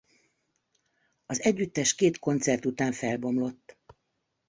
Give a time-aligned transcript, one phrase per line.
[1.25, 3.77] Az együttes két koncert után felbomlott.